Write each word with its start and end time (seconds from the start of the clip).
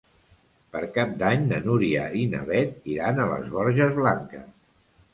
Per 0.75 0.81
Cap 0.95 1.11
d'Any 1.19 1.43
na 1.51 1.59
Núria 1.67 2.07
i 2.23 2.25
na 2.33 2.41
Beth 2.49 2.91
iran 2.97 3.25
a 3.27 3.31
les 3.37 3.49
Borges 3.57 3.97
Blanques. 4.03 4.53